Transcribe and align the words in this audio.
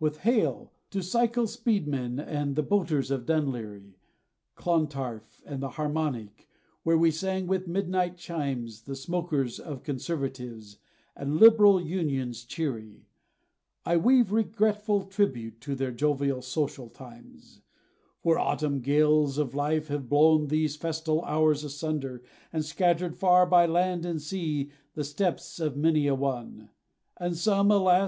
With 0.00 0.22
hail! 0.22 0.72
to 0.90 1.00
Cycle 1.00 1.46
speedmen, 1.46 2.18
and 2.18 2.56
the 2.56 2.64
boaters 2.64 3.12
of 3.12 3.24
Dunleary, 3.24 4.00
Clontarf, 4.56 5.40
and 5.46 5.62
the 5.62 5.68
Harmonic, 5.78 6.48
where 6.82 6.98
we 6.98 7.12
sang 7.12 7.46
with 7.46 7.68
midnight 7.68 8.16
chimes, 8.16 8.82
The 8.82 8.96
smokers 8.96 9.60
of 9.60 9.84
Conservatives, 9.84 10.78
and 11.14 11.36
Liberal 11.36 11.80
Unions 11.80 12.42
cheery, 12.44 13.06
I 13.84 13.96
weave 13.96 14.32
regretful 14.32 15.04
tribute 15.04 15.60
to 15.60 15.76
their 15.76 15.92
jovial 15.92 16.42
social 16.42 16.88
times; 16.88 17.60
For 18.18 18.40
autumn 18.40 18.80
gales 18.80 19.38
of 19.38 19.54
life 19.54 19.86
have 19.86 20.08
blown 20.08 20.48
those 20.48 20.74
festal 20.74 21.22
hours 21.22 21.62
asunder, 21.62 22.24
And 22.52 22.64
scattered 22.64 23.14
far 23.16 23.46
by 23.46 23.66
land 23.66 24.04
and 24.04 24.20
sea, 24.20 24.72
the 24.94 25.04
steps 25.04 25.60
of 25.60 25.76
many 25.76 26.08
a 26.08 26.14
one, 26.16 26.70
And 27.18 27.36
some 27.36 27.70
alas! 27.70 28.04